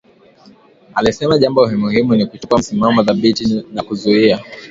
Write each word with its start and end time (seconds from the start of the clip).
Alisema 0.95 1.37
jambo 1.37 1.69
muhimu 1.69 2.15
ni 2.15 2.25
kuchukua 2.25 2.59
msimamo 2.59 3.03
thabiti 3.03 3.65
na 3.73 3.83
kuzuia 3.83 4.39